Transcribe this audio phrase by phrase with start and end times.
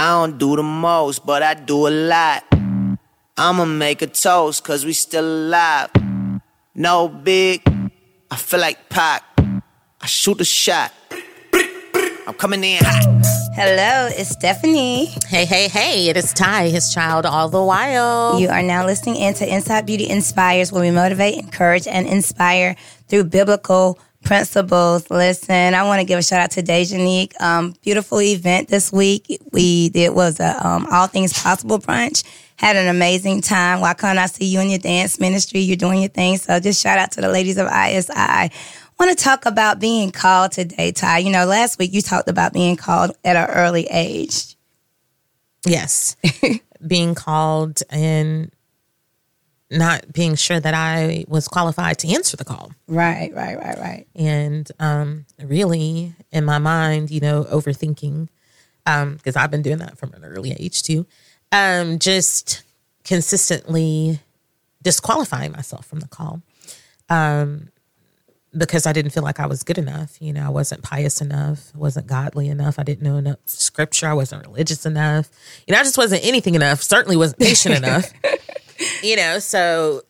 [0.00, 2.42] I don't do the most, but I do a lot.
[3.36, 5.90] I'ma make a toast, cause we still alive.
[6.74, 7.60] No big,
[8.30, 9.22] I feel like Pac.
[10.00, 10.90] I shoot a shot.
[12.26, 13.26] I'm coming in hot.
[13.52, 15.04] Hello, it's Stephanie.
[15.28, 18.40] Hey, hey, hey, it is Ty, his child, all the while.
[18.40, 22.74] You are now listening into Inside Beauty Inspires, where we motivate, encourage, and inspire
[23.08, 25.10] through biblical principles.
[25.10, 27.40] Listen, I want to give a shout out to Dejanique.
[27.40, 29.40] Um, beautiful event this week.
[29.52, 32.24] We did was a um, All Things Possible brunch.
[32.56, 33.80] Had an amazing time.
[33.80, 35.60] Why can't I see you in your dance ministry?
[35.60, 36.36] You're doing your thing.
[36.36, 38.50] So just shout out to the ladies of ISI
[39.00, 41.18] want to talk about being called today, Ty.
[41.18, 44.56] You know, last week you talked about being called at an early age.
[45.66, 46.16] Yes.
[46.86, 48.52] being called and
[49.70, 52.72] not being sure that I was qualified to answer the call.
[52.88, 54.06] Right, right, right, right.
[54.16, 58.28] And um, really, in my mind, you know, overthinking,
[58.84, 61.06] because um, I've been doing that from an early age too,
[61.52, 62.62] um, just
[63.04, 64.20] consistently
[64.82, 66.42] disqualifying myself from the call.
[67.08, 67.68] Um,
[68.56, 70.20] because I didn't feel like I was good enough.
[70.20, 72.78] You know, I wasn't pious enough, wasn't godly enough.
[72.78, 74.08] I didn't know enough scripture.
[74.08, 75.30] I wasn't religious enough.
[75.66, 76.82] You know, I just wasn't anything enough.
[76.82, 78.12] Certainly wasn't patient enough.
[79.02, 80.02] You know, so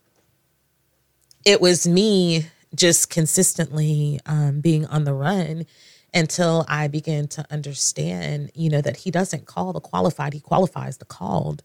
[1.44, 5.66] it was me just consistently um, being on the run
[6.12, 10.98] until I began to understand, you know, that he doesn't call the qualified, he qualifies
[10.98, 11.62] the called.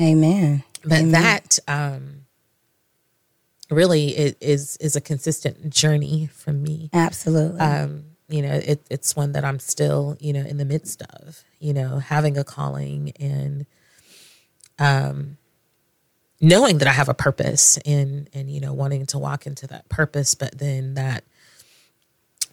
[0.00, 0.62] Amen.
[0.82, 1.10] But Amen.
[1.10, 2.20] that, um,
[3.70, 6.90] really is is a consistent journey for me.
[6.92, 7.60] Absolutely.
[7.60, 11.42] Um, you know, it, it's one that I'm still, you know, in the midst of,
[11.58, 13.66] you know, having a calling and
[14.78, 15.36] um
[16.40, 19.88] knowing that I have a purpose and and you know, wanting to walk into that
[19.88, 21.24] purpose, but then that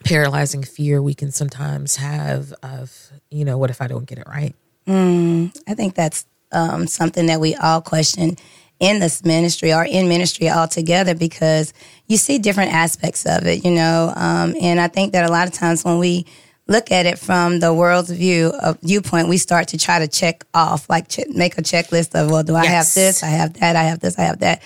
[0.03, 4.27] paralyzing fear we can sometimes have of, you know, what if I don't get it
[4.27, 4.55] right?
[4.85, 8.37] Mm, I think that's um, something that we all question
[8.79, 11.73] in this ministry or in ministry altogether because
[12.07, 14.13] you see different aspects of it, you know.
[14.15, 16.25] Um, and I think that a lot of times when we
[16.67, 20.45] look at it from the world's view of viewpoint, we start to try to check
[20.53, 22.73] off, like ch- make a checklist of, well, do I yes.
[22.73, 23.23] have this?
[23.23, 23.75] I have that.
[23.75, 24.17] I have this.
[24.19, 24.61] I have that.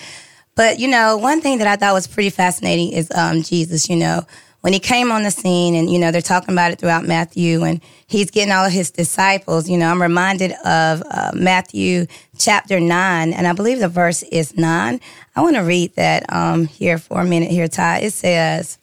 [0.56, 3.90] But you know, one thing that I thought was pretty fascinating is um, Jesus.
[3.90, 4.26] You know,
[4.62, 7.64] when he came on the scene and, you know, they're talking about it throughout Matthew
[7.64, 12.06] and he's getting all of his disciples, you know, I'm reminded of uh, Matthew
[12.38, 15.00] chapter 9, and I believe the verse is 9.
[15.36, 18.00] I want to read that um, here for a minute here, Ty.
[18.00, 18.78] It says,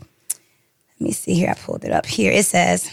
[0.99, 2.33] let me see here, I pulled it up here.
[2.33, 2.93] It says,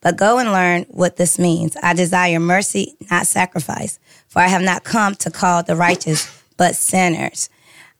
[0.00, 1.76] But go and learn what this means.
[1.82, 6.74] I desire mercy, not sacrifice, for I have not come to call the righteous, but
[6.74, 7.50] sinners.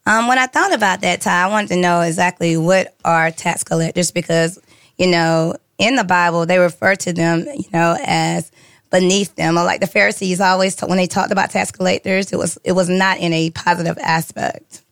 [0.06, 3.62] Um, when I thought about that, Ty, I wanted to know exactly what are tax
[3.62, 4.58] collectors because
[5.00, 8.52] you know, in the Bible, they refer to them, you know, as
[8.90, 9.56] beneath them.
[9.56, 12.90] Or like the Pharisees always, when they talked about tax collectors, it was it was
[12.90, 14.82] not in a positive aspect.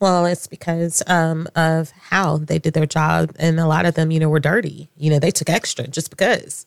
[0.00, 4.10] Well, it's because um, of how they did their job, and a lot of them,
[4.10, 4.90] you know, were dirty.
[4.96, 6.66] You know, they took extra just because,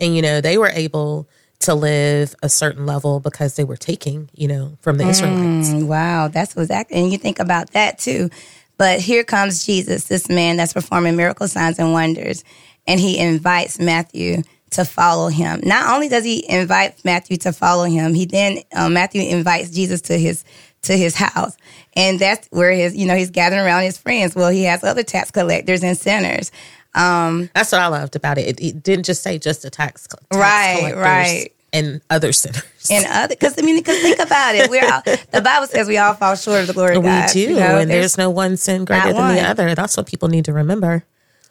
[0.00, 1.28] and you know, they were able
[1.60, 5.70] to live a certain level because they were taking, you know, from the Israelites.
[5.70, 6.98] Mm, wow, that's exactly.
[6.98, 8.30] And you think about that too.
[8.78, 12.42] But here comes Jesus, this man that's performing miracle signs and wonders,
[12.86, 15.60] and he invites Matthew to follow him.
[15.62, 20.00] Not only does he invite Matthew to follow him, he then uh, Matthew invites Jesus
[20.02, 20.44] to his
[20.82, 21.56] to his house,
[21.94, 24.34] and that's where his you know he's gathering around his friends.
[24.34, 26.50] Well, he has other tax collectors and sinners.
[26.94, 28.48] Um, that's what I loved about it.
[28.48, 32.62] It, it didn't just say just a tax, tax right, right and other sinners.
[32.90, 35.98] And other, because I mean, because think about it, we're all, the Bible says we
[35.98, 37.28] all fall short of the glory of God.
[37.28, 37.78] We do, you know?
[37.78, 39.74] and there's, there's, no one sin greater than the other.
[39.74, 41.04] That's what people need to remember.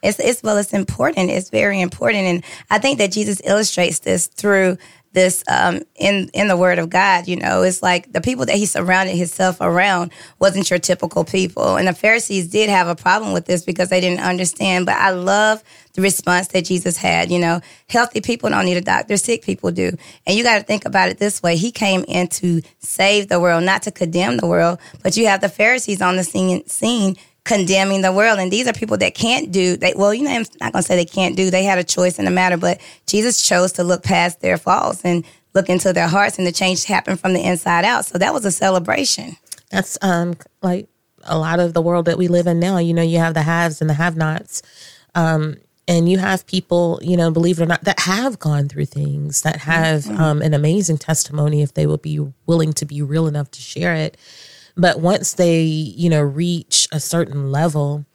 [0.04, 1.30] It's, it's well, it's important.
[1.30, 4.78] It's very important, and I think that Jesus illustrates this through
[5.14, 7.28] this um, in in the Word of God.
[7.28, 11.76] You know, it's like the people that he surrounded himself around wasn't your typical people,
[11.78, 14.86] and the Pharisees did have a problem with this because they didn't understand.
[14.86, 15.64] But I love
[15.94, 17.32] the response that Jesus had.
[17.32, 19.92] You know, healthy people don't need a doctor; sick people do.
[20.26, 23.40] And you got to think about it this way: He came in to save the
[23.40, 24.80] world, not to condemn the world.
[25.04, 28.40] But you have the Pharisees on the scene, scene condemning the world.
[28.40, 30.96] And these are people that can't do they well, you know, I'm not gonna say
[30.96, 34.04] they can't do, they had a choice in the matter, but Jesus chose to look
[34.04, 37.84] past their faults and look into their hearts and the change happened from the inside
[37.84, 38.06] out.
[38.06, 39.38] So that was a celebration.
[39.70, 40.88] That's um like
[41.24, 42.78] a lot of the world that we live in now.
[42.78, 44.62] You know, you have the haves and the have-nots.
[45.16, 45.58] Um,
[45.88, 49.42] and you have people, you know, believe it or not, that have gone through things,
[49.42, 50.22] that have Mm-hmm.
[50.22, 53.94] um, an amazing testimony if they will be willing to be real enough to share
[53.96, 54.18] it.
[54.76, 58.06] But once they, you know, reach a certain level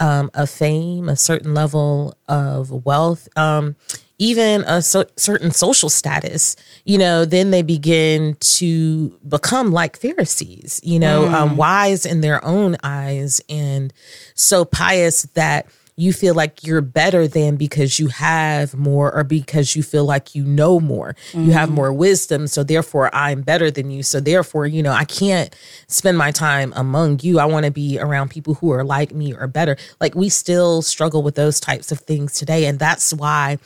[0.00, 3.76] um, of fame, a certain level of wealth, um,
[4.18, 10.80] even a so- certain social status, you know, then they begin to become like Pharisees,
[10.84, 13.92] you know, um, wise in their own eyes and
[14.34, 15.66] so pious that
[15.96, 20.34] you feel like you're better than because you have more or because you feel like
[20.34, 21.14] you know more.
[21.32, 22.48] You have more wisdom.
[22.48, 24.02] So therefore, I'm better than you.
[24.02, 25.54] So therefore, you know, I can't
[25.86, 27.38] spend my time among you.
[27.38, 29.76] I want to be around people who are like me or better.
[30.00, 32.66] Like we still struggle with those types of things today.
[32.66, 33.58] And that's why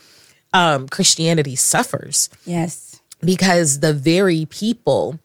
[0.53, 3.01] um, Christianity suffers Yes.
[3.23, 5.19] because the very people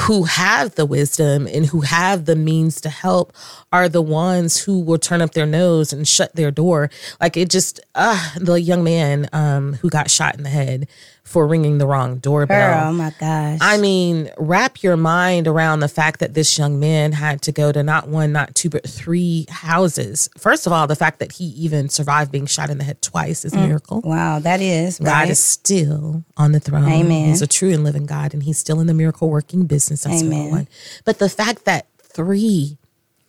[0.00, 3.32] who have the wisdom and who have the means to help
[3.72, 6.90] are the ones who will turn up their nose and shut their door.
[7.20, 10.88] Like it just, uh, the young man um, who got shot in the head
[11.28, 12.80] for ringing the wrong doorbell.
[12.80, 13.58] Girl, oh my gosh.
[13.60, 17.70] I mean, wrap your mind around the fact that this young man had to go
[17.70, 20.30] to not one, not two, but three houses.
[20.38, 23.44] First of all, the fact that he even survived being shot in the head twice
[23.44, 23.68] is a mm.
[23.68, 24.00] miracle.
[24.02, 26.88] wow, that is God is still on the throne.
[26.88, 27.28] Amen.
[27.28, 30.04] He's a true and living God, and He's still in the miracle working business.
[30.04, 30.50] That's Amen.
[30.50, 30.68] one.
[31.04, 32.78] But the fact that three,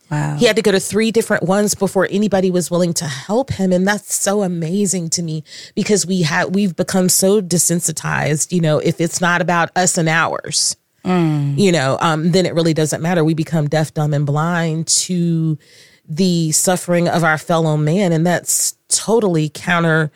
[0.09, 0.35] wow.
[0.37, 3.71] he had to go to three different ones before anybody was willing to help him,
[3.71, 5.43] and that's so amazing to me
[5.75, 8.51] because we have we've become so desensitized.
[8.51, 10.75] You know, if it's not about us and ours,
[11.57, 13.23] you know, um, then it really doesn't matter.
[13.23, 15.57] We become deaf, dumb, and blind to
[16.07, 20.11] the suffering of our fellow man, and that's totally counterproductive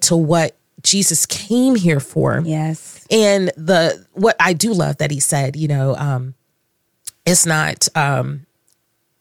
[0.00, 2.40] to what Jesus came here for.
[2.44, 3.04] Yes.
[3.10, 6.34] And the what I do love that he said, you know, um,
[7.26, 8.46] it's not um,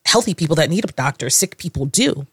[0.05, 2.27] healthy people that need a doctor; sick people do.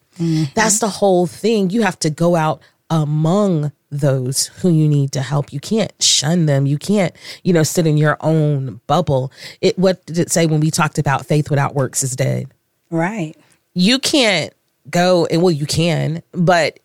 [0.54, 1.70] That's the whole thing.
[1.70, 2.60] You have to go out
[2.90, 5.52] among those who you need to help.
[5.52, 6.66] You can't shun them.
[6.66, 9.32] You can't, you know, sit in your own bubble.
[9.60, 9.78] It.
[9.78, 12.52] What did it say when we talked about faith without works is dead?
[12.90, 13.34] Right.
[13.74, 14.52] you can't
[14.90, 16.78] go and well you can but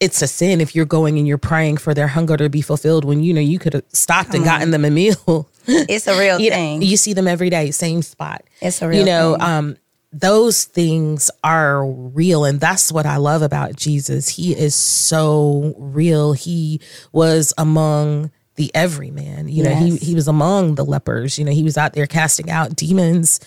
[0.00, 3.04] it's a sin if you're going and you're praying for their hunger to be fulfilled
[3.04, 6.38] when you know you could have stopped and gotten them a meal It's a real
[6.40, 6.82] you, know, thing.
[6.82, 9.06] you see them every day same spot It's a real thing.
[9.06, 9.42] you know thing.
[9.42, 9.76] um
[10.14, 16.34] those things are real and that's what i love about jesus he is so real
[16.34, 16.80] he
[17.12, 21.62] was among the everyman you know he, he was among the lepers you know he
[21.62, 23.40] was out there casting out demons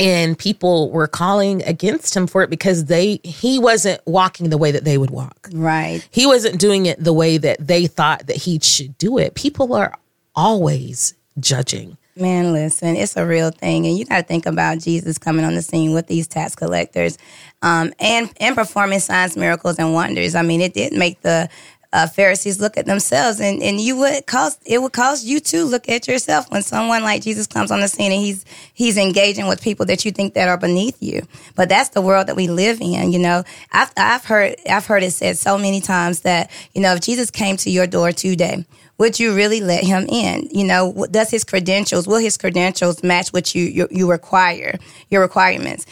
[0.00, 4.70] and people were calling against him for it because they he wasn't walking the way
[4.70, 6.08] that they would walk right.
[6.10, 9.74] he wasn't doing it the way that they thought that he should do it people
[9.74, 9.92] are
[10.34, 15.16] always judging Man, listen, it's a real thing, and you got to think about Jesus
[15.16, 17.16] coming on the scene with these tax collectors,
[17.62, 20.34] um, and and performing signs, miracles, and wonders.
[20.34, 21.48] I mean, it did make the
[21.94, 25.64] uh, Pharisees look at themselves, and and you would cause it would cause you to
[25.64, 28.44] look at yourself when someone like Jesus comes on the scene and he's
[28.74, 31.22] he's engaging with people that you think that are beneath you.
[31.54, 33.10] But that's the world that we live in.
[33.10, 33.42] You know,
[33.72, 37.30] I've I've heard I've heard it said so many times that you know if Jesus
[37.30, 38.66] came to your door today
[39.02, 40.48] would you really let him in?
[40.52, 44.78] You know, does his credentials, will his credentials match what you, you, you require,
[45.10, 45.86] your requirements?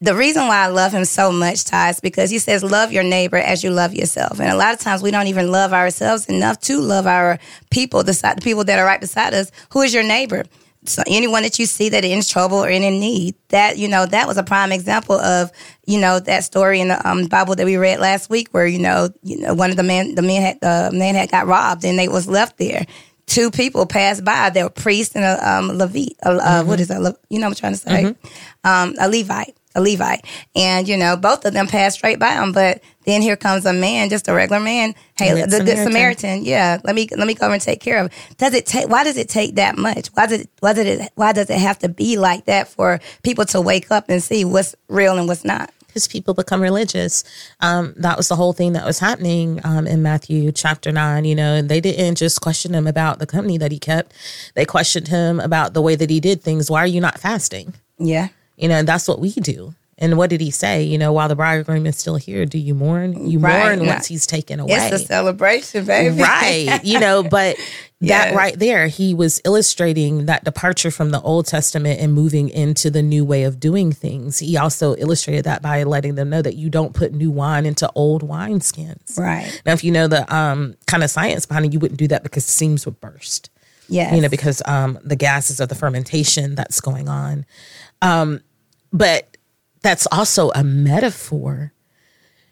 [0.00, 3.04] The reason why I love him so much, Ty, is because he says, love your
[3.04, 4.40] neighbor as you love yourself.
[4.40, 7.38] And a lot of times we don't even love ourselves enough to love our
[7.70, 9.52] people, the, si- the people that are right beside us.
[9.70, 10.42] Who is your neighbor?
[10.88, 14.06] So anyone that you see that is in trouble or in need, that, you know,
[14.06, 15.50] that was a prime example of,
[15.86, 18.78] you know, that story in the um, Bible that we read last week where, you
[18.78, 21.84] know, you know, one of the men, the men had, the man had got robbed
[21.84, 22.86] and they was left there.
[23.26, 24.48] Two people passed by.
[24.48, 26.16] They were priest and a um, Levite.
[26.22, 27.18] A, uh, what is that?
[27.28, 28.16] You know what I'm trying to say?
[28.64, 29.54] Um, a Levite.
[29.78, 30.24] A Levite.
[30.54, 32.52] And, you know, both of them passed straight by him.
[32.52, 34.94] But then here comes a man, just a regular man.
[35.16, 35.86] Hey, the good Samaritan.
[35.86, 36.44] Samaritan.
[36.44, 38.06] Yeah, let me let me go over and take care of.
[38.06, 38.36] It.
[38.36, 38.88] Does it take?
[38.88, 40.08] Why does it take that much?
[40.08, 40.50] Why does it?
[40.60, 41.12] Why did it?
[41.14, 44.44] Why does it have to be like that for people to wake up and see
[44.44, 45.72] what's real and what's not?
[45.88, 47.24] because people become religious.
[47.60, 51.24] Um, that was the whole thing that was happening um, in Matthew chapter nine.
[51.24, 54.12] You know, and they didn't just question him about the company that he kept;
[54.54, 56.70] they questioned him about the way that he did things.
[56.70, 57.74] Why are you not fasting?
[57.98, 58.28] Yeah,
[58.58, 59.74] You know, and that's what we do.
[60.00, 60.84] And what did he say?
[60.84, 63.28] You know, while the bridegroom is still here, do you mourn?
[63.28, 63.76] You Right.
[63.76, 64.74] mourn once he's taken away.
[64.74, 66.22] It's a celebration, baby.
[66.22, 66.80] right.
[66.84, 67.56] You know, but
[68.00, 68.26] Yes.
[68.30, 72.90] that right there, he was illustrating that departure from the Old Testament and moving into
[72.92, 74.38] the new way of doing things.
[74.38, 77.90] He also illustrated that by letting them know that you don't put new wine into
[77.96, 79.18] old wineskins.
[79.18, 79.60] Right.
[79.66, 82.22] Now, if you know the um, kind of science behind it, you wouldn't do that
[82.22, 83.50] because seams would burst
[83.88, 87.46] Yeah, you know, because um, the gases of the fermentation that's going on.
[88.00, 88.42] Um,
[88.92, 89.36] but
[89.82, 91.72] that's also a metaphor.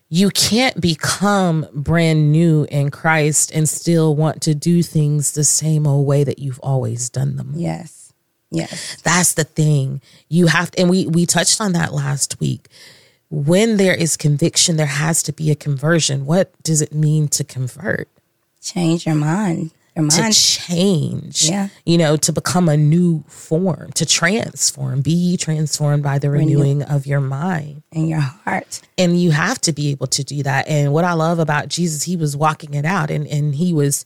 [0.08, 5.86] You can't become brand new in Christ and still want to do things the same
[5.86, 7.52] old way that you've always done them.
[7.56, 8.12] Yes.
[8.50, 9.00] Yes.
[9.02, 10.00] That's the thing.
[10.28, 12.68] You have to, and we we touched on that last week.
[13.28, 16.26] When there is conviction, there has to be a conversion.
[16.26, 18.08] What does it mean to convert?
[18.62, 19.72] Change your mind.
[19.96, 21.68] To change, Yeah.
[21.86, 27.06] you know, to become a new form, to transform, be transformed by the renewing of
[27.06, 27.82] your mind.
[27.92, 28.82] and your heart.
[28.98, 30.68] And you have to be able to do that.
[30.68, 34.04] And what I love about Jesus, he was walking it out and, and he was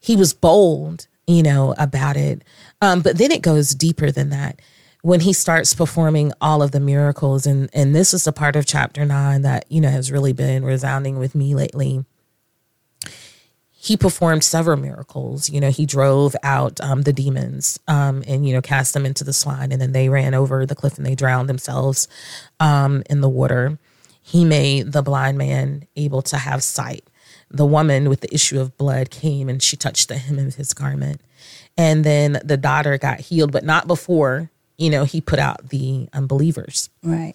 [0.00, 2.42] he was bold, you know, about it.
[2.80, 4.60] Um, but then it goes deeper than that.
[5.02, 8.64] When he starts performing all of the miracles, and and this is the part of
[8.64, 12.04] chapter nine that, you know, has really been resounding with me lately
[13.88, 15.48] he performed several miracles.
[15.48, 19.24] You know, he drove out um, the demons um, and, you know, cast them into
[19.24, 22.06] the swine, and then they ran over the cliff and they drowned themselves
[22.60, 23.78] um, in the water.
[24.22, 27.02] He made the blind man able to have sight.
[27.50, 30.74] The woman with the issue of blood came and she touched the hem of his
[30.74, 31.22] garment.
[31.78, 36.10] And then the daughter got healed, but not before, you know, he put out the
[36.12, 37.34] unbelievers Right.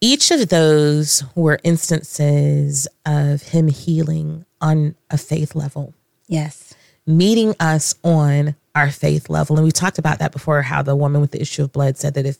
[0.00, 5.94] each of those were instances of him healing on a faith level,
[6.28, 6.74] Yes.
[7.06, 9.56] meeting us on our faith level.
[9.56, 12.14] And we talked about that before how the woman with the issue of blood said
[12.14, 12.38] that if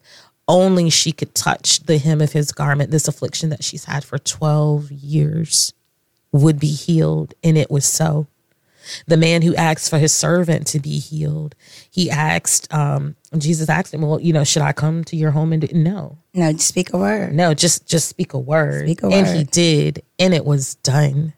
[0.49, 4.19] only she could touch the hem of his garment, this affliction that she's had for
[4.19, 5.73] 12 years
[6.33, 7.35] would be healed.
[7.43, 8.27] And it was so.
[9.07, 11.55] The man who asked for his servant to be healed,
[11.91, 15.53] he asked, um, Jesus asked him, Well, you know, should I come to your home?
[15.53, 16.19] And know.
[16.35, 17.35] No, just speak a word.
[17.35, 18.87] No, just just speak a word.
[18.87, 21.33] Speak a word." And he did, and it was done.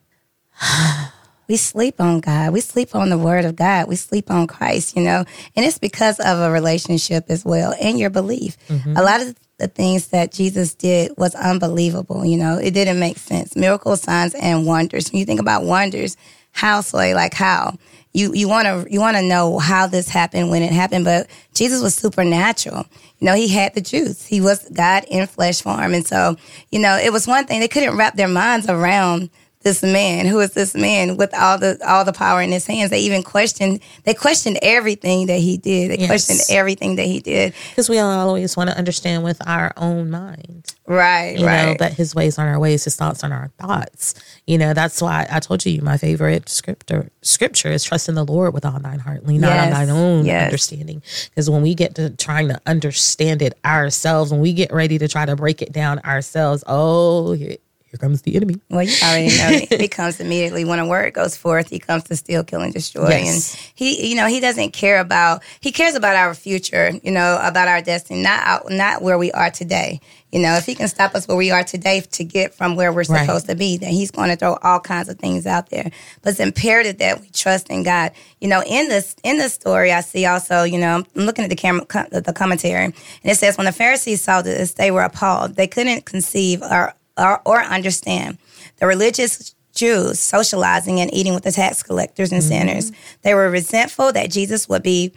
[1.49, 2.53] We sleep on God.
[2.53, 3.89] We sleep on the word of God.
[3.89, 5.25] We sleep on Christ, you know,
[5.57, 8.59] and it's because of a relationship as well and your belief.
[8.69, 8.97] Mm-hmm.
[8.97, 13.17] A lot of the things that Jesus did was unbelievable, you know, it didn't make
[13.17, 13.57] sense.
[13.57, 15.11] Miracles, signs, and wonders.
[15.11, 16.19] When you think about wonders,
[16.53, 17.79] how, so like how?
[18.13, 21.29] You, you want to you want to know how this happened when it happened, but
[21.55, 22.87] Jesus was supernatural.
[23.19, 24.27] You know, he had the juice.
[24.27, 26.37] He was God in flesh form, and so
[26.71, 29.31] you know, it was one thing they couldn't wrap their minds around
[29.69, 32.89] this man who is this man with all the all the power in his hands
[32.91, 36.09] they even questioned they questioned everything that he did they Yes.
[36.09, 40.63] questioned everything that he did Because we always want to understand with our own mind,
[40.87, 44.15] right you right know, that his ways aren't our ways, his thoughts aren't our thoughts.
[44.47, 48.25] You know, that's why I told you my favorite scripture scripture is trust in the
[48.25, 50.45] Lord with all thine heart, lean not on thine own Yes.
[50.45, 51.03] understanding.
[51.31, 55.09] Because when we get to trying to understand it ourselves, when we get ready to
[55.09, 57.57] try to break it down ourselves, oh, here,
[57.91, 58.57] here comes the enemy.
[58.71, 62.17] well you already know he comes immediately when a word goes forth he comes to
[62.17, 63.55] steal kill and destroy Yes.
[63.55, 67.39] and he you know he doesn't care about he cares about our future you know
[67.43, 70.01] about our destiny not out, not where we are today
[70.33, 72.93] you know if he can stop us where we are today to get from where
[72.93, 73.21] we're Right.
[73.25, 75.91] supposed to be then he's going to throw all kinds of things out there
[76.23, 79.93] but it's imperative that we trust in god you know in this in this story
[79.93, 83.57] i see also you know i'm looking at the camera the commentary and it says
[83.57, 88.39] when the pharisees saw this they were appalled they couldn't conceive or or, or understand
[88.79, 92.91] the religious Jews socializing and eating with the tax collectors and sinners.
[93.23, 95.13] They were resentful that Jesus would be,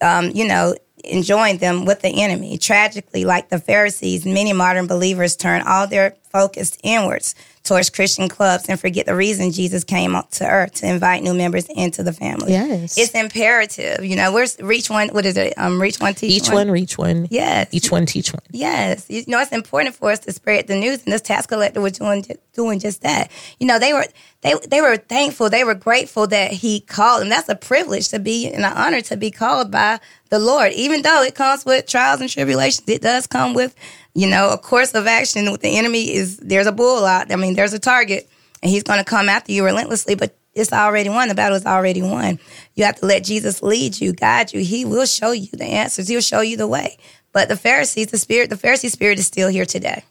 [0.00, 2.58] um, you know, enjoying them with the enemy.
[2.58, 7.34] Tragically, like the Pharisees, many modern believers turn all their focus inwards
[7.66, 11.34] towards Christian clubs and forget the reason Jesus came up to earth to invite new
[11.34, 12.52] members into the family.
[12.52, 12.96] Yes.
[12.96, 14.04] It's imperative.
[14.04, 15.54] You know, where's reach one, what is it?
[15.58, 17.28] Um, reach one, teach Each one, reach one.
[17.30, 17.68] Yes.
[17.72, 18.42] Each one, teach one.
[18.50, 21.80] Yes, you know it's important for us to spread the news, and this tax collector
[21.80, 23.30] was doing doing just that.
[23.58, 24.06] You know they were
[24.42, 27.28] they they were thankful, they were grateful that he called them.
[27.28, 31.02] That's a privilege to be and an honor to be called by the Lord, even
[31.02, 32.88] though it comes with trials and tribulations.
[32.88, 33.74] It does come with
[34.16, 35.52] you know a course of action.
[35.52, 37.30] With the enemy is there's a bull out.
[37.30, 38.28] I mean there's a target,
[38.62, 40.36] and he's going to come after you relentlessly, but.
[40.58, 41.28] It's already won.
[41.28, 42.38] The battle is already won.
[42.76, 44.64] You have to let Jesus lead you, guide you.
[44.64, 46.08] He will show you the answers.
[46.08, 46.96] He'll show you the way.
[47.34, 50.02] But the Pharisees, the spirit, the Pharisee spirit is still here today.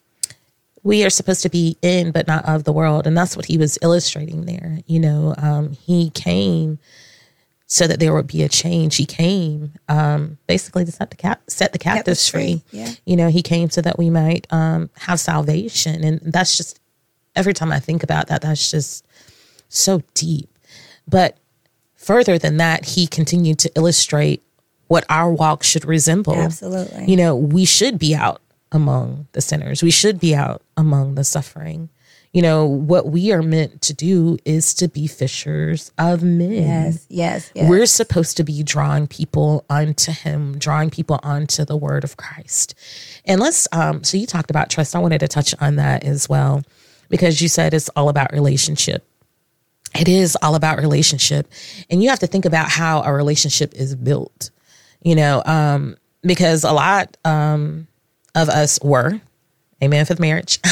[0.83, 3.57] we are supposed to be in but not of the world and that's what he
[3.57, 6.77] was illustrating there you know um, he came
[7.67, 8.95] so that there would be a change.
[8.95, 12.63] He came um, basically to set the cap- set the captives free.
[12.69, 12.79] free.
[12.79, 12.91] Yeah.
[13.05, 16.79] You know, he came so that we might um, have salvation, and that's just
[17.35, 19.05] every time I think about that, that's just
[19.69, 20.49] so deep.
[21.07, 21.37] But
[21.95, 24.43] further than that, he continued to illustrate
[24.87, 26.35] what our walk should resemble.
[26.35, 27.05] Absolutely.
[27.05, 28.41] You know, we should be out
[28.71, 29.81] among the sinners.
[29.81, 31.89] We should be out among the suffering.
[32.35, 36.51] You know, what we are meant to do is to be fishers of men.
[36.51, 37.69] Yes, yes, yes.
[37.69, 42.75] We're supposed to be drawing people unto him, drawing people onto the word of Christ.
[43.23, 44.97] And let's um so you talked about trust.
[44.97, 46.61] I wanted to touch on that as well
[47.07, 49.07] because you said it's all about relationship.
[49.97, 51.49] It is all about relationship.
[51.89, 54.49] And you have to think about how a relationship is built.
[55.01, 57.87] You know, um because a lot um
[58.35, 59.21] of us were
[59.83, 60.59] Amen for the marriage.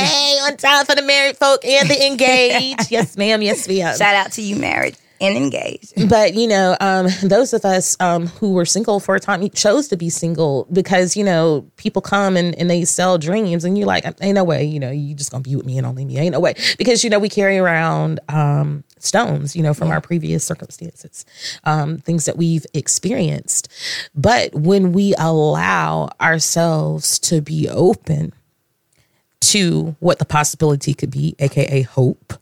[0.06, 2.90] hey, on time for the married folk and the engaged.
[2.90, 3.42] yes, ma'am.
[3.42, 3.96] Yes, ma'am.
[3.96, 6.08] Shout out to you, married and engaged.
[6.08, 9.88] But you know, um, those of us um, who were single for a time chose
[9.88, 13.86] to be single because you know people come and, and they sell dreams, and you're
[13.86, 16.18] like, ain't no way, you know, you just gonna be with me and only me,
[16.18, 20.00] ain't no way, because you know we carry around um, stones, you know, from our
[20.00, 21.24] previous circumstances,
[21.64, 23.68] um, things that we've experienced.
[24.14, 28.32] But when we allow ourselves to be open
[29.40, 32.34] to what the possibility could be, aka hope.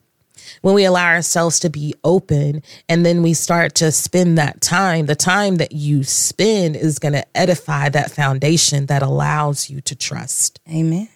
[0.63, 5.07] When we allow ourselves to be open and then we start to spend that time,
[5.07, 9.95] the time that you spend is going to edify that foundation that allows you to
[9.95, 10.61] trust.
[10.69, 11.09] Amen.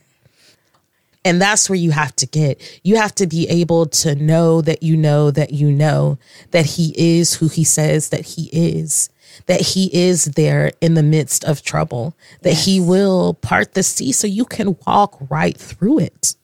[1.24, 2.60] And that's where you have to get.
[2.82, 6.18] You have to be able to know that you know that you know
[6.50, 9.08] that he is who he says that he is,
[9.46, 14.12] that he is there in the midst of trouble, that he will part the sea
[14.12, 16.36] so you can walk right through it.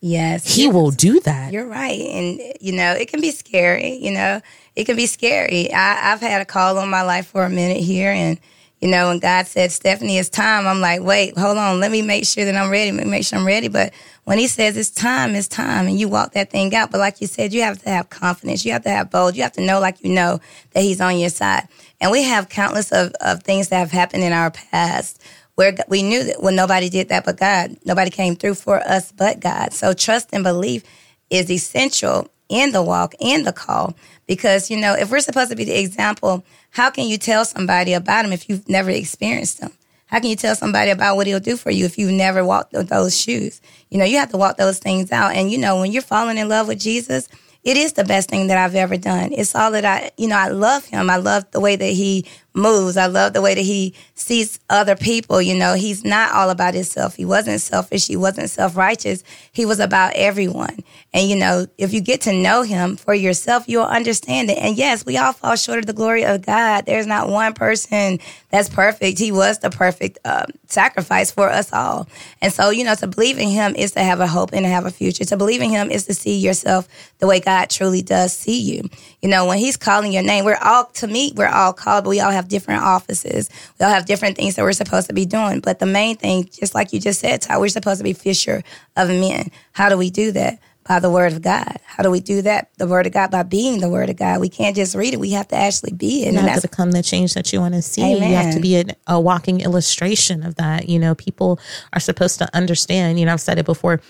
[0.00, 0.54] Yes.
[0.54, 0.72] He yes.
[0.72, 1.52] will do that.
[1.52, 2.00] You're right.
[2.00, 3.96] And, you know, it can be scary.
[3.96, 4.40] You know,
[4.74, 5.72] it can be scary.
[5.72, 8.10] I, I've had a call on my life for a minute here.
[8.10, 8.40] And,
[8.80, 11.80] you know, when God said, Stephanie, it's time, I'm like, wait, hold on.
[11.80, 12.92] Let me make sure that I'm ready.
[12.92, 13.68] Make sure I'm ready.
[13.68, 13.92] But
[14.24, 15.86] when he says it's time, it's time.
[15.86, 16.90] And you walk that thing out.
[16.90, 18.64] But like you said, you have to have confidence.
[18.64, 19.36] You have to have bold.
[19.36, 20.40] You have to know, like you know,
[20.72, 21.68] that he's on your side.
[22.00, 25.22] And we have countless of, of things that have happened in our past
[25.54, 29.12] where we knew that when nobody did that but God, nobody came through for us
[29.12, 29.72] but God.
[29.72, 30.84] So trust and belief
[31.28, 33.94] is essential in the walk and the call
[34.26, 37.92] because you know if we're supposed to be the example, how can you tell somebody
[37.92, 39.70] about him if you've never experienced him?
[40.06, 42.72] How can you tell somebody about what he'll do for you if you've never walked
[42.72, 43.60] those shoes?
[43.90, 45.36] You know, you have to walk those things out.
[45.36, 47.28] And you know, when you're falling in love with Jesus,
[47.62, 49.32] it is the best thing that I've ever done.
[49.32, 51.10] It's all that I, you know, I love him.
[51.10, 52.96] I love the way that he moves.
[52.96, 55.40] I love the way that he sees other people.
[55.40, 57.14] You know, he's not all about himself.
[57.16, 58.06] He wasn't selfish.
[58.06, 59.22] He wasn't self righteous.
[59.52, 60.78] He was about everyone.
[61.12, 64.58] And, you know, if you get to know him for yourself, you'll understand it.
[64.58, 66.86] And yes, we all fall short of the glory of God.
[66.86, 68.18] There's not one person
[68.50, 69.18] that's perfect.
[69.18, 72.08] He was the perfect um, sacrifice for us all.
[72.40, 74.68] And so, you know, to believe in him is to have a hope and to
[74.68, 75.24] have a future.
[75.24, 78.88] To believe in him is to see yourself the way God truly does see you.
[79.20, 82.10] You know, when he's calling your name, we're all, to me, we're all called, but
[82.10, 83.50] we all have different offices.
[83.78, 85.60] We all have different things that we're supposed to be doing.
[85.60, 88.62] But the main thing, just like you just said, Ty, we're supposed to be fisher
[88.96, 89.50] of men.
[89.72, 90.58] How do we do that?
[90.88, 91.76] By the word of God.
[91.84, 92.70] How do we do that?
[92.78, 94.40] The word of God by being the word of God.
[94.40, 95.20] We can't just read it.
[95.20, 96.32] We have to actually be it.
[96.32, 98.14] You and have to become the change that you want to see.
[98.14, 100.88] You have to be a, a walking illustration of that.
[100.88, 101.60] You know, people
[101.92, 103.20] are supposed to understand.
[103.20, 104.00] You know, I've said it before.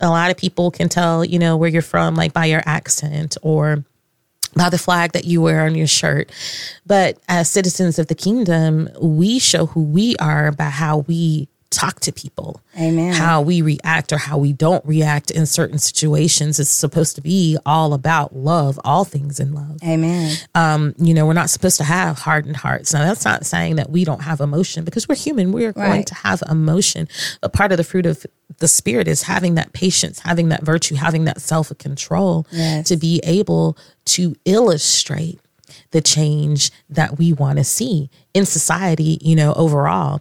[0.00, 3.36] A lot of people can tell, you know, where you're from, like by your accent
[3.42, 3.84] or
[4.54, 6.30] by the flag that you wear on your shirt.
[6.86, 12.00] But as citizens of the kingdom, we show who we are by how we talk
[12.00, 12.60] to people.
[12.78, 13.12] Amen.
[13.14, 17.56] How we react or how we don't react in certain situations is supposed to be
[17.64, 20.36] all about love, all things in love Amen.
[20.56, 22.92] um, you know, we're not supposed to have hardened hearts.
[22.92, 25.52] Now, that's not saying that we don't have emotion because we're human.
[25.52, 27.08] We're going to have emotion.
[27.40, 28.26] But part of the fruit of
[28.58, 32.88] the spirit is having that patience, having that virtue, having that self control Yes.
[32.88, 35.38] to be able to illustrate
[35.92, 40.20] the change that we want to see in society, you know, overall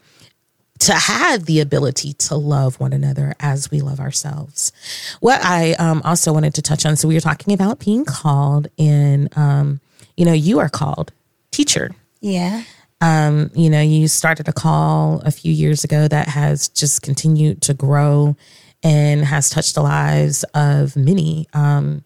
[0.80, 4.72] to have the ability to love one another as we love ourselves.
[5.20, 8.68] What I um, also wanted to touch on, so we were talking about being called,
[8.78, 9.82] and um,
[10.15, 11.12] you know, you are called
[11.52, 11.92] teacher.
[12.22, 12.63] Yeah.
[13.02, 17.62] Um, you know, you started a call a few years ago that has just continued
[17.63, 18.36] to grow
[18.84, 21.48] and has touched the lives of many.
[21.54, 22.04] Um,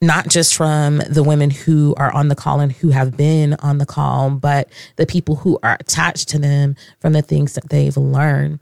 [0.00, 3.78] not just from the women who are on the call and who have been on
[3.78, 7.96] the call, but the people who are attached to them from the things that they've
[7.96, 8.60] learned.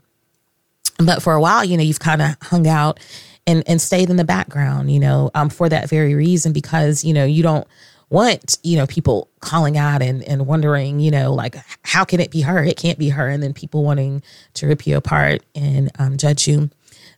[0.97, 2.99] But for a while, you know, you've kind of hung out
[3.47, 7.13] and, and stayed in the background, you know, um, for that very reason, because, you
[7.13, 7.65] know, you don't
[8.09, 12.31] want, you know, people calling out and, and wondering, you know, like, how can it
[12.31, 12.61] be her?
[12.63, 13.29] It can't be her.
[13.29, 14.23] And then people wanting
[14.55, 16.69] to rip you apart and um, judge you.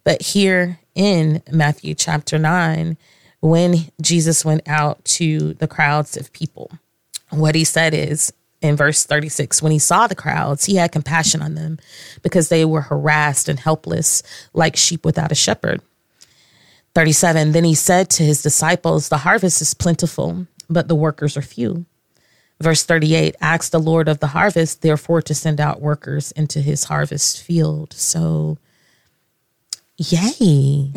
[0.03, 2.97] But here in Matthew chapter 9,
[3.41, 6.71] when Jesus went out to the crowds of people,
[7.29, 11.41] what he said is, in verse 36 when he saw the crowds he had compassion
[11.41, 11.79] on them
[12.21, 14.21] because they were harassed and helpless
[14.53, 15.81] like sheep without a shepherd.
[16.93, 21.41] 37 then he said to his disciples the harvest is plentiful but the workers are
[21.41, 21.85] few.
[22.59, 26.83] Verse 38 ask the lord of the harvest therefore to send out workers into his
[26.85, 27.93] harvest field.
[27.93, 28.59] So
[30.01, 30.91] yay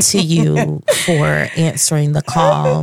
[0.00, 2.82] to you for answering the call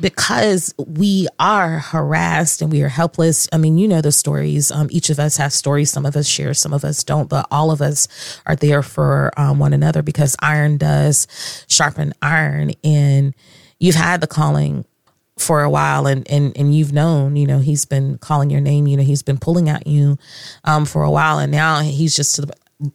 [0.00, 3.48] because we are harassed and we are helpless.
[3.52, 4.70] I mean, you know the stories.
[4.70, 5.90] Um, each of us has stories.
[5.90, 8.08] Some of us share, some of us don't, but all of us
[8.46, 11.26] are there for um, one another because iron does
[11.68, 12.72] sharpen iron.
[12.82, 13.34] And
[13.78, 14.84] you've had the calling
[15.36, 18.88] for a while and, and and you've known you know he's been calling your name
[18.88, 20.18] you know he's been pulling at you
[20.64, 22.52] um for a while and now he's just to the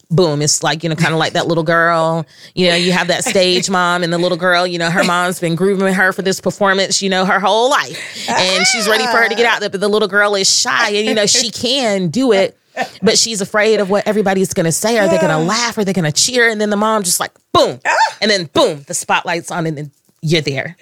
[0.09, 3.07] boom it's like you know kind of like that little girl you know you have
[3.07, 6.21] that stage mom and the little girl you know her mom's been grooming her for
[6.21, 7.99] this performance you know her whole life.
[8.29, 10.91] And she's ready for her to get out there but the little girl is shy
[10.91, 12.57] and you know she can do it
[13.01, 14.97] but she's afraid of what everybody's going to say.
[14.97, 15.77] Are they going to laugh?
[15.77, 16.49] Are they going to cheer?
[16.49, 17.79] And then the mom just like boom
[18.21, 19.91] and then boom the spotlight's on and then
[20.21, 20.77] you're there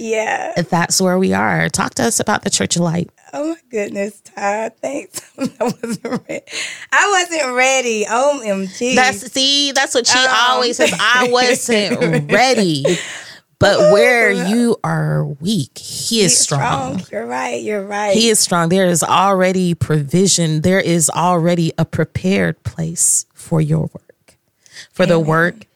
[0.00, 0.62] Yeah.
[0.62, 4.20] that's where we are talk to us about the church of light Oh my goodness,
[4.22, 4.72] Todd.
[4.82, 5.20] Thanks.
[5.38, 6.42] I wasn't ready.
[6.90, 8.04] I wasn't ready.
[8.04, 8.96] OMG.
[8.96, 10.26] That's see, that's what she Um.
[10.36, 10.92] always says.
[10.98, 12.84] I wasn't ready.
[13.60, 17.02] But where you are weak, he is strong.
[17.12, 17.62] You're right.
[17.62, 18.16] You're right.
[18.16, 18.68] He is strong.
[18.68, 20.62] There is already provision.
[20.62, 24.38] There is already a prepared place for your work,
[24.90, 25.66] for the work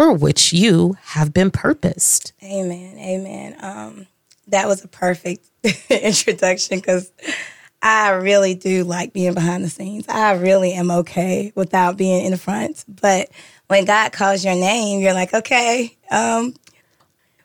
[0.00, 2.32] for which you have been purposed.
[2.42, 2.96] Amen.
[2.98, 3.54] Amen.
[3.60, 4.06] Um,
[4.46, 5.46] that was a perfect
[5.90, 7.12] introduction because
[7.82, 10.08] I really do like being behind the scenes.
[10.08, 12.82] I really am okay without being in the front.
[12.88, 13.28] But
[13.66, 16.54] when God calls your name, you're like, okay, um,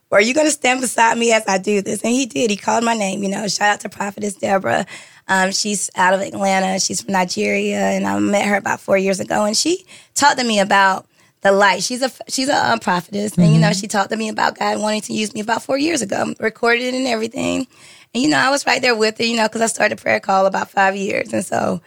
[0.10, 2.04] are you going to stand beside me as I do this?
[2.04, 2.50] And he did.
[2.50, 3.22] He called my name.
[3.22, 4.86] You know, shout out to Prophetess Deborah.
[5.28, 6.80] Um, she's out of Atlanta.
[6.80, 9.44] She's from Nigeria, and I met her about four years ago.
[9.44, 11.06] And she talked to me about
[11.46, 11.84] the light.
[11.84, 14.80] She's a she's a um, prophetess, and you know, she talked to me about God
[14.80, 16.34] wanting to use me about four years ago.
[16.40, 17.68] Recorded and everything.
[18.14, 19.24] And you know, I was right there with her.
[19.24, 21.82] You know, because I started prayer call about five years, and so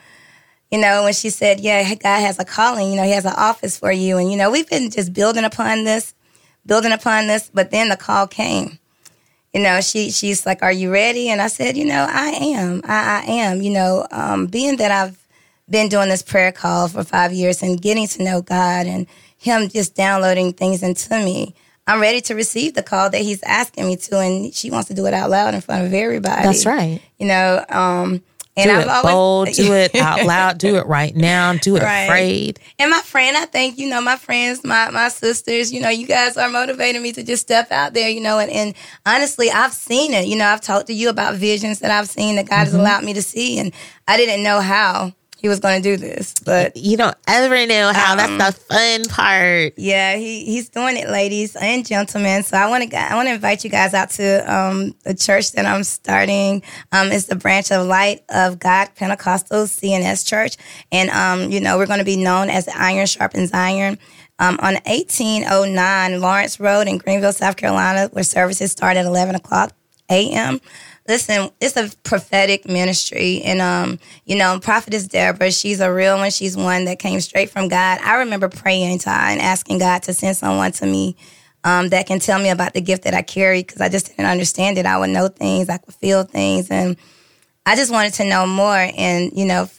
[0.71, 3.35] you know, when she said, Yeah, God has a calling, you know, He has an
[3.37, 4.19] office for you.
[4.19, 6.15] And, you know, we've been just building upon this,
[6.67, 8.79] building upon this, but then the call came.
[9.55, 11.31] You know, she she's like, Are you ready?
[11.31, 12.83] And I said, You know, I am.
[12.85, 13.63] I, I am.
[13.63, 15.19] You know, um, being that I've
[15.71, 19.07] been doing this prayer call for five years and getting to know God and
[19.39, 21.55] Him just downloading things into me.
[21.87, 24.95] I'm ready to receive the call that he's asking me to, and she wants to
[24.95, 26.43] do it out loud in front of everybody.
[26.43, 27.01] That's right.
[27.19, 28.23] You know, um,
[28.59, 31.77] and do I've it always, bold, do it out loud, do it right now, do
[31.77, 32.05] it Right.
[32.05, 32.61] afraid.
[32.79, 36.07] And my friend, I think, you know, my friends, my my sisters, you know, you
[36.07, 38.75] guys are motivating me to just step out there, you know, and, and
[39.07, 40.27] honestly, I've seen it.
[40.27, 43.05] You know, I've talked to you about visions that I've seen that God has allowed
[43.05, 43.73] me to see, and
[44.09, 47.93] I didn't know how he was going to do this, but You don't ever know
[47.95, 48.17] how.
[48.17, 49.75] That's the fun part.
[49.77, 52.43] yeah, he he's doing it, ladies and gentlemen.
[52.43, 55.53] So I want to I want to invite you guys out to um, the church
[55.53, 56.63] that I'm starting.
[56.91, 60.57] Um, it's the branch of Light of God Pentecostal CNS Church,
[60.91, 63.99] and um, you know we're going to be known as Iron Sharpens Iron.
[64.41, 69.73] Um, on 1809 Lawrence Road in Greenville, South Carolina, where services start at 11 o'clock
[70.11, 70.61] a.m.
[71.09, 76.31] Listen, it's a prophetic ministry, and um, you know, Prophetess Deborah, she's a real one.
[76.31, 77.99] She's one that came straight from God.
[78.03, 81.17] I remember praying to and asking God to send someone to me
[81.65, 84.27] um, that can tell me about the gift that I carry because I just didn't
[84.27, 84.85] understand it.
[84.85, 86.99] I would know things, I could feel things, and
[87.65, 88.77] I just wanted to know more.
[88.95, 89.71] And you know,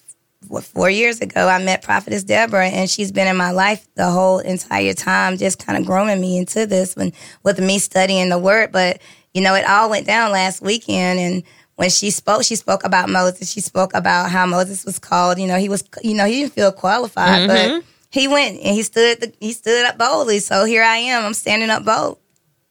[0.47, 4.09] what, four years ago, I met Prophetess Deborah, and she's been in my life the
[4.09, 7.13] whole entire time, just kind of grooming me into this when,
[7.43, 8.71] with me studying the Word.
[8.71, 8.99] But
[9.33, 11.43] you know, it all went down last weekend, and
[11.79, 13.49] when she spoke, she spoke about Moses.
[13.49, 15.39] She spoke about how Moses was called.
[15.39, 17.87] You know, he was, you know, he didn't feel qualified, but mm-hmm.
[18.11, 20.39] he went and he stood, the, he stood up boldly.
[20.39, 21.23] So here I am.
[21.23, 22.19] I'm standing up bold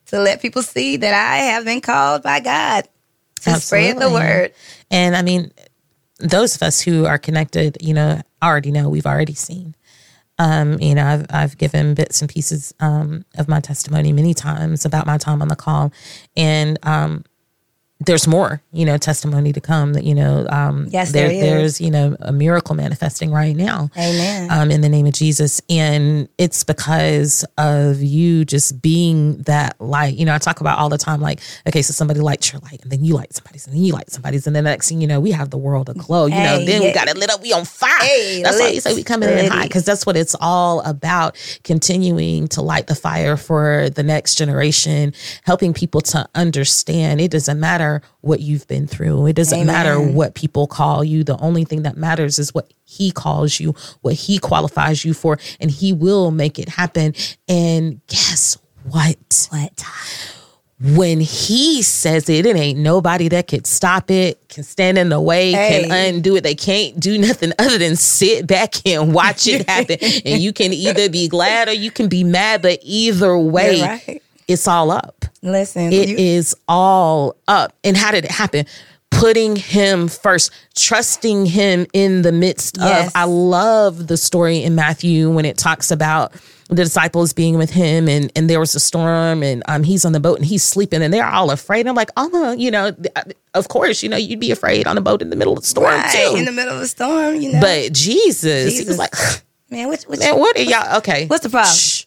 [0.08, 2.86] to let people see that I have been called by God
[3.42, 4.52] to spread the word.
[4.90, 5.52] And I mean,
[6.18, 9.74] those of us who are connected, you know, already know we've already seen.
[10.38, 14.84] Um, you know, I've I've given bits and pieces um, of my testimony many times
[14.84, 15.92] about my time on the call,
[16.36, 17.24] and um,
[18.08, 19.92] there's more, you know, testimony to come.
[19.92, 23.90] That you know, um, yes, there, there there's you know a miracle manifesting right now.
[23.96, 24.50] Amen.
[24.50, 30.16] Um, in the name of Jesus, and it's because of you just being that light.
[30.16, 32.80] You know, I talk about all the time, like, okay, so somebody lights your light,
[32.82, 35.00] and then you light somebody's, and then you light somebody's, and then the next thing
[35.00, 36.26] you know, we have the world aglow.
[36.26, 36.88] You know, then yeah.
[36.88, 37.92] we got it lit up, we on fire.
[38.00, 41.36] Hey, that's why you say we coming in high, because that's what it's all about.
[41.62, 45.12] Continuing to light the fire for the next generation,
[45.44, 49.26] helping people to understand it doesn't matter what you've been through.
[49.26, 49.66] It doesn't Amen.
[49.66, 51.24] matter what people call you.
[51.24, 55.38] The only thing that matters is what he calls you, what he qualifies you for,
[55.60, 57.14] and he will make it happen.
[57.48, 59.48] And guess what?
[59.50, 59.84] What?
[60.80, 65.20] When he says it, it ain't nobody that could stop it, can stand in the
[65.20, 65.82] way, hey.
[65.82, 66.42] can undo it.
[66.42, 69.98] They can't do nothing other than sit back and watch it happen.
[70.24, 74.22] and you can either be glad or you can be mad, but either way, right.
[74.46, 75.17] it's all up.
[75.42, 77.72] Listen, it you- is all up.
[77.84, 78.66] And how did it happen?
[79.10, 83.06] Putting him first, trusting him in the midst yes.
[83.06, 83.12] of.
[83.16, 86.32] I love the story in Matthew when it talks about
[86.68, 90.12] the disciples being with him and and there was a storm and um he's on
[90.12, 91.86] the boat and he's sleeping and they're all afraid.
[91.86, 92.94] I'm like, oh, you know,
[93.54, 95.66] of course, you know, you'd be afraid on a boat in the middle of the
[95.66, 96.36] storm right, too.
[96.36, 97.60] In the middle of the storm, you know.
[97.62, 98.78] But Jesus, Jesus.
[98.80, 99.14] he was like,
[99.70, 100.98] man, what, what, man, what are y'all?
[100.98, 101.74] Okay, what's the problem?
[101.74, 102.04] Shh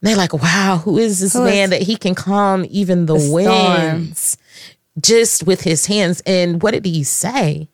[0.00, 3.18] they're like, wow, who is this who man is that he can calm even the,
[3.18, 4.44] the winds storm.
[5.00, 6.22] just with his hands?
[6.26, 7.68] And what did he say?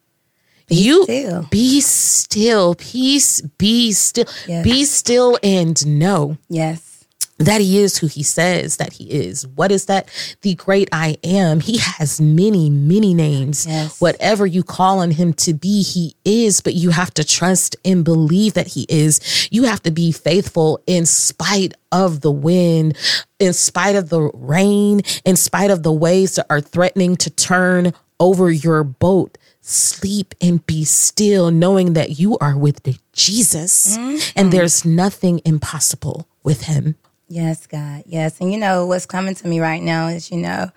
[0.67, 1.47] Be you still.
[1.51, 4.65] be still, peace, be still, yes.
[4.65, 6.39] be still and know.
[6.49, 6.94] Yes
[7.39, 9.47] that he is who he says that he is.
[9.47, 10.09] What is that?
[10.43, 11.61] The great I am.
[11.61, 13.67] He has many, many names.
[13.67, 14.01] Yes.
[14.01, 18.05] Whatever you call on him to be, he is, but you have to trust and
[18.05, 19.49] believe that he is.
[19.51, 22.97] You have to be faithful in spite of the wind,
[23.41, 27.93] in spite of the rain, in spite of the waves that are threatening to turn
[28.21, 29.39] over your boat.
[29.61, 34.19] Sleep and be still, knowing that you are with Jesus mm-hmm.
[34.37, 36.97] and there's nothing impossible with him.
[37.35, 38.05] Yes, God.
[38.07, 38.41] Yes.
[38.41, 40.71] And you know what's coming to me right now is, you know,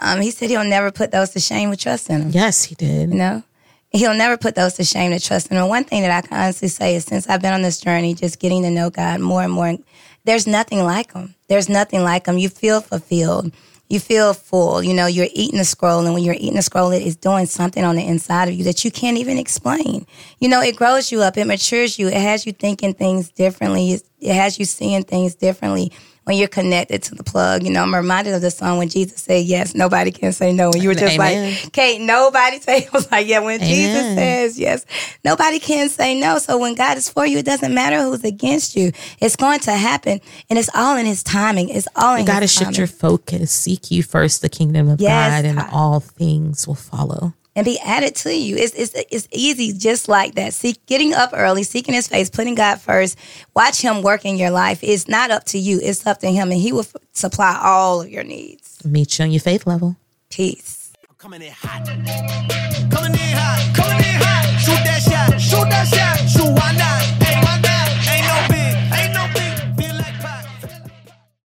[0.00, 2.30] um, he said he'll never put those to shame with trust in him.
[2.30, 3.10] Yes, he did.
[3.10, 3.42] You know?
[3.90, 5.68] He'll never put those to shame to trust in him.
[5.68, 8.38] One thing that I can honestly say is since I've been on this journey, just
[8.38, 9.76] getting to know God more and more,
[10.24, 11.34] there's nothing like him.
[11.48, 12.38] There's nothing like him.
[12.38, 13.52] You feel fulfilled
[13.90, 14.82] you feel full.
[14.82, 17.44] You know, you're eating a scroll, and when you're eating a scroll, it is doing
[17.46, 20.06] something on the inside of you that you can't even explain.
[20.38, 24.00] You know, it grows you up, it matures you, it has you thinking things differently,
[24.20, 25.92] it has you seeing things differently
[26.30, 27.64] when you're connected to the plug.
[27.64, 30.70] You know, I'm reminded of the song when Jesus said yes, nobody can say no.
[30.70, 31.54] And you were just Amen.
[31.54, 33.68] like, Kate, nobody say, I was like, yeah, when Amen.
[33.68, 34.86] Jesus says yes,
[35.24, 36.38] nobody can say no.
[36.38, 38.92] So when God is for you, it doesn't matter who's against you.
[39.18, 40.20] It's going to happen.
[40.48, 41.68] And it's all in his timing.
[41.68, 43.50] It's all in you gotta shift your focus.
[43.50, 45.68] Seek you first the kingdom of yes, God and God.
[45.72, 48.56] all things will follow and be added to you.
[48.56, 50.54] It's, it's, it's easy just like that.
[50.54, 53.18] See, getting up early, seeking his face, putting God first,
[53.54, 54.80] watch him work in your life.
[54.82, 58.02] It's not up to you, it's up to him, and he will f- supply all
[58.02, 58.84] of your needs.
[58.84, 59.96] Meet you on your faith level.
[60.30, 60.92] Peace.
[61.08, 61.86] I'm coming in hot.
[61.86, 63.76] Coming in hot.
[63.76, 64.60] Coming in hot.
[64.60, 65.40] Shoot that shot.
[65.40, 66.28] Shoot that shot.
[66.28, 67.19] Shoot why not?